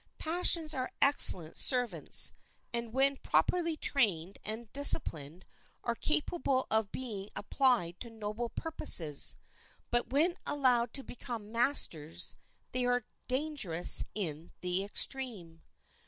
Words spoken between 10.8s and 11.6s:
to become